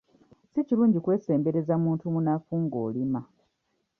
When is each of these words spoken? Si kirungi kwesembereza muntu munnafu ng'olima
Si 0.51 0.59
kirungi 0.67 0.97
kwesembereza 1.05 1.73
muntu 1.83 2.03
munnafu 2.13 2.51
ng'olima 2.63 3.21